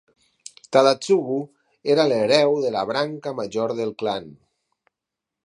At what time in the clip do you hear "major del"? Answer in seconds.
3.43-3.95